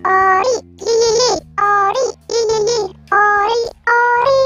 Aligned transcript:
ori 0.00 0.56
ori 0.80 1.34
ori 1.60 2.04
ori 3.12 3.60
ori 3.84 4.40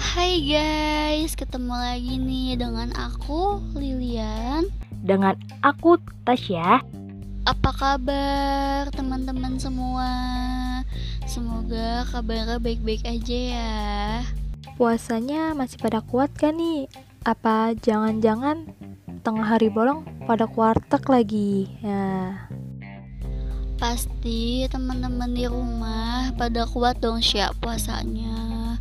Hai 0.00 0.32
guys, 0.40 1.36
ketemu 1.36 1.74
lagi 1.76 2.16
nih 2.16 2.56
dengan 2.56 2.88
aku 2.96 3.60
Lilian 3.76 4.64
dengan 5.04 5.36
aku 5.60 6.00
Tasya. 6.24 6.80
Apa 7.44 7.70
kabar 7.76 8.88
teman-teman 8.96 9.60
semua? 9.60 10.08
Semoga 11.28 12.08
kabarnya 12.08 12.56
baik-baik 12.56 13.04
aja 13.04 13.38
ya. 13.52 13.76
Puasanya 14.80 15.52
masih 15.52 15.76
pada 15.76 16.00
kuat 16.00 16.32
kan 16.32 16.56
nih? 16.56 16.88
Apa 17.28 17.76
jangan-jangan 17.76 18.72
tengah 19.20 19.44
hari 19.44 19.68
bolong 19.68 20.08
pada 20.24 20.48
kuartek 20.48 21.04
lagi? 21.12 21.68
Ya. 21.84 22.47
Pasti 23.78 24.66
teman-teman 24.66 25.30
di 25.30 25.46
rumah 25.46 26.34
pada 26.34 26.66
kuat 26.66 26.98
dong 26.98 27.22
siap 27.22 27.54
puasanya. 27.62 28.74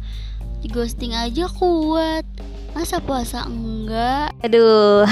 Di 0.57 0.73
ghosting 0.73 1.13
aja 1.13 1.45
kuat. 1.53 2.25
Masa 2.73 2.97
puasa 2.97 3.45
enggak? 3.45 4.33
Aduh 4.41 5.05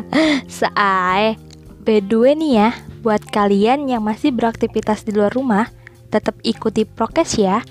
seai 0.58 1.38
by 1.86 2.02
the 2.02 2.16
way 2.18 2.34
nih 2.34 2.52
ya 2.66 2.70
buat 2.98 3.22
kalian 3.30 3.86
yang 3.86 4.02
masih 4.02 4.34
beraktivitas 4.34 5.06
di 5.06 5.14
luar 5.14 5.30
rumah 5.30 5.70
tetap 6.10 6.34
ikuti 6.42 6.82
prokes 6.82 7.38
ya. 7.38 7.62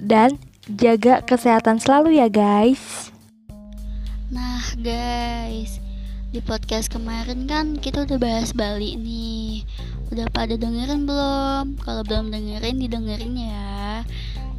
Dan 0.00 0.40
jaga 0.72 1.20
kesehatan 1.20 1.84
selalu 1.84 2.16
ya 2.16 2.32
guys. 2.32 3.12
Nah 4.32 4.64
guys. 4.80 5.84
Di 6.32 6.40
podcast 6.40 6.88
kemarin 6.88 7.44
kan 7.44 7.76
kita 7.76 8.08
udah 8.08 8.16
bahas 8.16 8.56
Bali 8.56 8.94
nih 8.96 9.66
udah 10.10 10.26
pada 10.34 10.58
dengerin 10.58 11.06
belum 11.06 11.78
kalau 11.82 12.02
belum 12.02 12.34
dengerin 12.34 12.82
didengerin 12.82 13.34
ya 13.38 14.02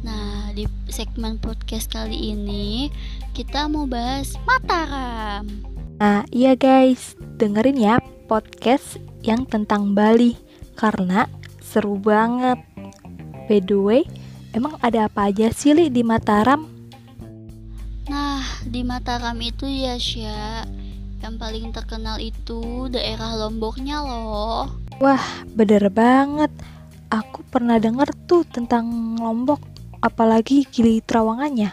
Nah, 0.02 0.50
di 0.50 0.66
segmen 0.90 1.38
podcast 1.38 1.86
kali 1.86 2.34
ini 2.34 2.90
kita 3.38 3.70
mau 3.70 3.86
bahas 3.86 4.34
Mataram. 4.42 5.46
Nah, 6.02 6.26
iya 6.34 6.58
guys, 6.58 7.14
dengerin 7.38 7.78
ya 7.78 8.02
podcast 8.26 8.98
yang 9.22 9.46
tentang 9.46 9.94
Bali 9.94 10.34
karena 10.74 11.30
seru 11.62 12.02
banget. 12.02 12.58
By 13.46 13.62
the 13.62 13.78
way, 13.78 14.02
emang 14.50 14.74
ada 14.82 15.06
apa 15.06 15.30
aja 15.30 15.54
sih 15.54 15.70
Li 15.70 15.86
di 15.86 16.02
Mataram? 16.02 16.66
Nah, 18.10 18.42
di 18.66 18.82
Mataram 18.82 19.38
itu 19.38 19.70
ya 19.70 19.94
Sya, 20.02 20.66
yang 21.22 21.38
paling 21.38 21.70
terkenal 21.70 22.18
itu 22.18 22.90
daerah 22.90 23.38
Lomboknya 23.38 24.02
loh. 24.02 24.66
Wah, 24.98 25.22
bener 25.54 25.86
banget. 25.88 26.50
Aku 27.08 27.46
pernah 27.46 27.78
denger 27.78 28.10
tuh 28.26 28.42
tentang 28.42 29.14
Lombok 29.22 29.62
apalagi 30.02 30.66
Gili 30.66 30.98
Trawangannya. 30.98 31.70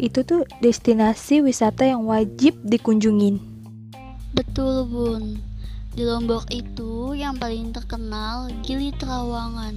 Itu 0.00 0.24
tuh 0.24 0.48
destinasi 0.64 1.44
wisata 1.44 1.84
yang 1.84 2.08
wajib 2.08 2.56
dikunjungin. 2.64 3.36
Betul 4.32 4.88
bun. 4.88 5.44
Di 5.92 6.08
Lombok 6.08 6.48
itu 6.48 7.12
yang 7.12 7.36
paling 7.36 7.76
terkenal 7.76 8.48
Gili 8.64 8.96
Trawangan. 8.96 9.76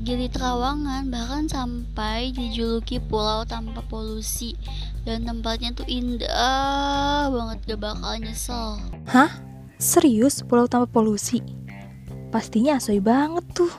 Gili 0.00 0.26
Trawangan 0.32 1.12
bahkan 1.12 1.46
sampai 1.46 2.32
dijuluki 2.34 2.98
pulau 2.98 3.46
tanpa 3.46 3.84
polusi 3.86 4.56
dan 5.04 5.24
tempatnya 5.24 5.72
tuh 5.72 5.88
indah 5.88 7.32
banget 7.32 7.58
gak 7.72 7.80
bakal 7.80 8.14
nyesel. 8.20 8.76
Hah? 9.08 9.32
Serius? 9.80 10.44
Pulau 10.44 10.68
tanpa 10.68 10.84
polusi? 10.84 11.40
Pastinya 12.28 12.76
asoy 12.76 13.00
banget 13.00 13.42
tuh. 13.56 13.72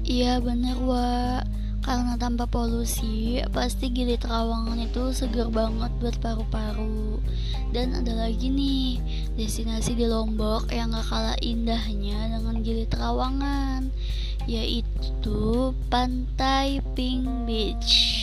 Iya 0.00 0.42
bener 0.42 0.74
wa 0.82 1.38
Karena 1.80 2.18
tanpa 2.20 2.44
polusi 2.44 3.40
Pasti 3.54 3.88
Gili 3.88 4.20
Trawangan 4.20 4.76
itu 4.76 5.16
seger 5.16 5.48
banget 5.48 5.88
buat 6.02 6.16
paru-paru. 6.20 7.22
Dan 7.70 7.94
ada 7.94 8.26
lagi 8.26 8.50
nih 8.50 9.00
Destinasi 9.38 9.96
di 9.96 10.04
Lombok 10.04 10.72
yang 10.74 10.92
gak 10.92 11.08
kalah 11.08 11.38
indahnya 11.40 12.36
dengan 12.36 12.60
Gili 12.60 12.84
Trawangan 12.90 13.92
Yaitu 14.44 15.72
Pantai 15.88 16.82
Pink 16.96 17.24
Beach 17.46 18.19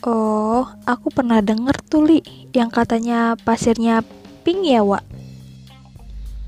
Oh, 0.00 0.64
aku 0.88 1.12
pernah 1.12 1.44
denger 1.44 1.76
tuh 1.84 2.08
Li 2.08 2.20
Yang 2.56 2.70
katanya 2.72 3.36
pasirnya 3.36 4.00
pink 4.48 4.64
ya 4.64 4.80
Wak 4.80 5.04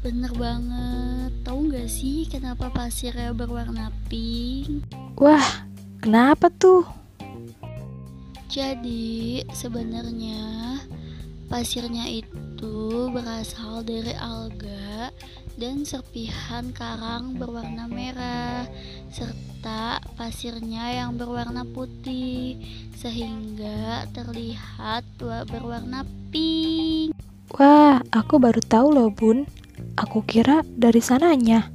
Bener 0.01 0.33
banget 0.33 1.31
Tahu 1.43 1.69
gak 1.69 1.91
sih 1.91 2.25
kenapa 2.31 2.73
pasirnya 2.73 3.35
berwarna 3.37 3.93
pink? 4.09 4.89
Wah, 5.21 5.69
kenapa 6.01 6.49
tuh? 6.49 6.87
Jadi 8.47 9.43
sebenarnya 9.53 10.79
pasirnya 11.53 12.09
itu 12.09 13.13
berasal 13.13 13.85
dari 13.85 14.17
alga 14.17 15.13
dan 15.61 15.85
serpihan 15.85 16.73
karang 16.73 17.37
berwarna 17.37 17.85
merah 17.93 18.65
serta 19.13 20.01
pasirnya 20.17 20.97
yang 20.97 21.21
berwarna 21.21 21.69
putih 21.69 22.57
sehingga 22.97 24.09
terlihat 24.17 25.05
berwarna 25.21 26.09
pink. 26.33 27.13
Wah, 27.53 28.01
aku 28.09 28.41
baru 28.41 28.65
tahu 28.65 28.89
loh, 28.97 29.13
Bun. 29.13 29.45
Aku 30.01 30.25
kira 30.25 30.65
dari 30.65 31.05
sananya. 31.05 31.69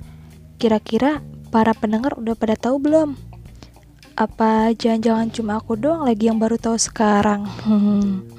Kira-kira 0.58 1.22
para 1.54 1.78
pendengar 1.78 2.18
udah 2.18 2.34
pada 2.34 2.58
tahu 2.58 2.82
belum? 2.82 3.14
Apa 4.18 4.74
jangan-jangan 4.74 5.30
cuma 5.30 5.62
aku 5.62 5.78
doang 5.78 6.02
lagi 6.02 6.34
yang 6.34 6.42
baru 6.42 6.58
tahu 6.58 6.82
sekarang? 6.82 7.46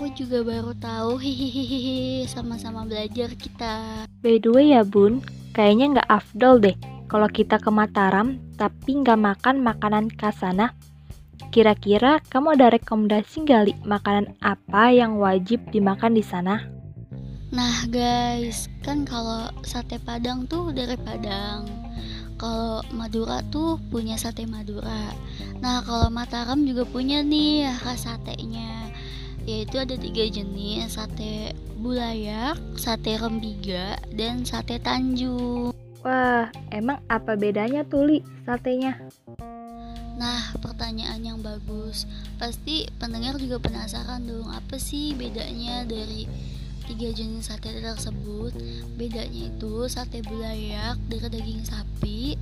aku 0.00 0.16
juga 0.16 0.40
baru 0.40 0.72
tahu 0.80 1.20
hihihi 1.20 2.24
sama-sama 2.24 2.88
belajar 2.88 3.36
kita. 3.36 4.08
By 4.24 4.40
the 4.40 4.48
way 4.48 4.72
ya 4.72 4.80
bun, 4.80 5.20
kayaknya 5.52 6.00
nggak 6.00 6.08
afdol 6.08 6.56
deh 6.56 6.72
kalau 7.04 7.28
kita 7.28 7.60
ke 7.60 7.68
Mataram 7.68 8.40
tapi 8.56 8.96
nggak 8.96 9.20
makan 9.20 9.60
makanan 9.60 10.08
kasana. 10.08 10.72
Kira-kira 11.52 12.24
kamu 12.32 12.56
ada 12.56 12.72
rekomendasi 12.72 13.44
nggak 13.44 13.84
makanan 13.84 14.32
apa 14.40 14.88
yang 14.88 15.20
wajib 15.20 15.60
dimakan 15.68 16.16
di 16.16 16.24
sana? 16.24 16.64
Nah 17.52 17.84
guys, 17.92 18.72
kan 18.80 19.04
kalau 19.04 19.52
sate 19.60 20.00
Padang 20.00 20.48
tuh 20.48 20.72
dari 20.72 20.96
Padang. 20.96 21.68
Kalau 22.40 22.80
Madura 22.96 23.44
tuh 23.52 23.76
punya 23.92 24.16
sate 24.16 24.48
Madura. 24.48 25.12
Nah 25.60 25.84
kalau 25.84 26.08
Mataram 26.08 26.64
juga 26.64 26.88
punya 26.88 27.20
nih 27.20 27.68
khas 27.84 28.08
satenya. 28.08 28.89
Yaitu 29.50 29.82
ada 29.82 29.98
tiga 29.98 30.30
jenis 30.30 30.94
sate 30.94 31.58
bulayak, 31.82 32.54
sate 32.78 33.18
rembiga, 33.18 33.98
dan 34.14 34.46
sate 34.46 34.78
Tanjung. 34.78 35.74
Wah, 36.06 36.54
emang 36.70 37.02
apa 37.10 37.34
bedanya 37.34 37.82
tuh 37.82 38.06
Li 38.06 38.18
satenya? 38.46 38.94
Nah, 40.14 40.54
pertanyaan 40.62 41.18
yang 41.18 41.42
bagus. 41.42 42.06
Pasti 42.38 42.86
pendengar 43.02 43.42
juga 43.42 43.58
penasaran 43.58 44.22
dong, 44.22 44.54
apa 44.54 44.78
sih 44.78 45.18
bedanya 45.18 45.82
dari 45.82 46.30
tiga 46.86 47.10
jenis 47.14 47.46
sate 47.46 47.70
tersebut 47.78 48.50
bedanya 48.98 49.46
itu 49.46 49.86
sate 49.86 50.26
bulayak 50.26 50.98
dari 51.06 51.26
daging 51.30 51.62
sapi 51.62 52.34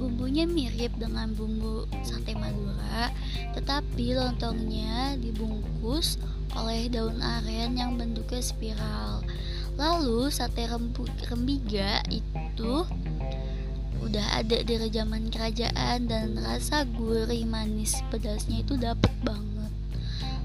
bumbunya 0.00 0.48
mirip 0.48 0.96
dengan 0.96 1.36
bumbu 1.36 1.84
sate 2.00 2.32
madura 2.32 3.12
tetapi 3.52 4.16
lontongnya 4.16 5.20
dibungkus 5.20 6.16
oleh 6.58 6.90
daun 6.90 7.18
aren 7.20 7.76
yang 7.78 7.94
bentuknya 7.98 8.42
spiral 8.42 9.22
lalu 9.78 10.28
sate 10.28 10.66
rembiga 11.30 12.02
itu 12.10 12.84
udah 14.00 14.26
ada 14.40 14.64
dari 14.64 14.88
zaman 14.88 15.28
kerajaan 15.28 16.08
dan 16.08 16.34
rasa 16.40 16.88
gurih 16.96 17.44
manis 17.44 18.00
pedasnya 18.08 18.64
itu 18.64 18.74
dapet 18.80 19.12
banget 19.22 19.72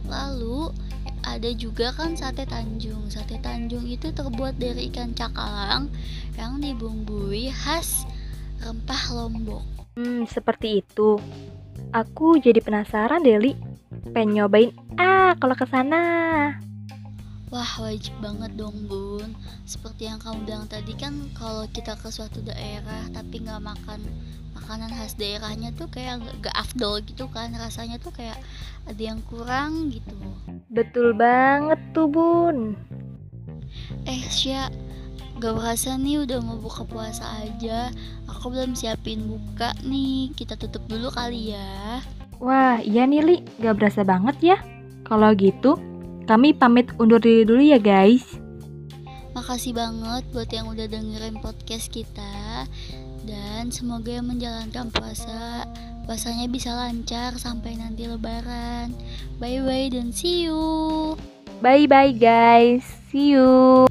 lalu 0.05 0.69
ada 1.25 1.49
juga 1.57 1.89
kan 1.89 2.13
sate 2.13 2.45
Tanjung. 2.45 3.09
Sate 3.09 3.41
Tanjung 3.41 3.89
itu 3.89 4.13
terbuat 4.13 4.61
dari 4.61 4.93
ikan 4.93 5.17
cakalang 5.17 5.89
yang 6.37 6.61
dibumbui 6.61 7.49
khas 7.49 8.05
rempah 8.61 9.03
Lombok. 9.11 9.65
Hmm, 9.97 10.29
seperti 10.29 10.85
itu. 10.85 11.17
Aku 11.91 12.37
jadi 12.37 12.61
penasaran 12.61 13.25
Deli. 13.25 13.57
Pengen 14.13 14.45
nyobain 14.45 14.71
kalau 15.39 15.55
ke 15.57 15.65
sana. 15.67 16.01
Wah 17.53 17.71
wajib 17.79 18.13
banget 18.19 18.57
dong 18.57 18.75
bun. 18.89 19.31
Seperti 19.63 20.09
yang 20.09 20.17
kamu 20.17 20.49
bilang 20.49 20.65
tadi 20.65 20.97
kan 20.97 21.13
Kalau 21.37 21.69
kita 21.69 21.93
ke 21.97 22.09
suatu 22.09 22.41
daerah 22.41 23.05
Tapi 23.13 23.41
nggak 23.41 23.61
makan 23.61 24.01
makanan 24.55 24.89
khas 24.89 25.13
daerahnya 25.13 25.69
tuh 25.77 25.85
kayak 25.91 26.25
gak, 26.41 26.55
afdol 26.57 27.03
gitu 27.05 27.29
kan. 27.29 27.53
Rasanya 27.53 28.01
tuh 28.01 28.09
kayak 28.15 28.39
ada 28.89 28.97
yang 28.97 29.21
kurang 29.29 29.93
gitu. 29.93 30.17
Betul 30.73 31.13
banget 31.13 31.77
tuh 31.93 32.09
bun. 32.09 32.73
Eh 34.09 34.25
Sya 34.31 34.73
gak 35.37 35.53
berasa 35.53 35.99
nih 35.99 36.25
udah 36.25 36.39
mau 36.41 36.57
buka 36.57 36.81
puasa 36.87 37.45
aja. 37.45 37.93
Aku 38.25 38.49
belum 38.49 38.73
siapin 38.73 39.29
buka 39.29 39.75
nih. 39.85 40.33
Kita 40.33 40.57
tutup 40.57 40.81
dulu 40.89 41.13
kali 41.13 41.53
ya. 41.53 42.01
Wah, 42.41 42.81
iya 42.81 43.05
nih 43.05 43.21
Li, 43.21 43.37
gak 43.61 43.77
berasa 43.77 44.01
banget 44.01 44.55
ya. 44.55 44.57
Kalau 45.05 45.31
gitu, 45.37 45.77
kami 46.25 46.57
pamit 46.57 46.89
undur 46.97 47.21
diri 47.21 47.45
dulu 47.45 47.61
ya 47.61 47.77
guys. 47.77 48.25
Makasih 49.37 49.77
banget 49.77 50.23
buat 50.33 50.49
yang 50.49 50.65
udah 50.71 50.87
dengerin 50.89 51.37
podcast 51.43 51.93
kita 51.93 52.65
dan 53.25 53.69
semoga 53.69 54.09
yang 54.09 54.29
menjalankan 54.29 54.89
puasa 54.89 55.65
puasanya 56.05 56.45
bisa 56.49 56.71
lancar 56.73 57.33
sampai 57.37 57.77
nanti 57.77 58.05
lebaran. 58.09 58.93
Bye 59.41 59.61
bye 59.61 59.89
dan 59.93 60.13
see 60.13 60.49
you. 60.49 61.17
Bye 61.61 61.89
bye 61.89 62.13
guys. 62.13 62.85
See 63.09 63.33
you. 63.37 63.85